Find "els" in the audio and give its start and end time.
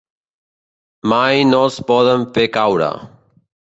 1.67-1.77